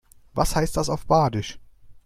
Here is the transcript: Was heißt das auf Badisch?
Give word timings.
Was 0.33 0.55
heißt 0.55 0.77
das 0.77 0.89
auf 0.89 1.05
Badisch? 1.05 1.59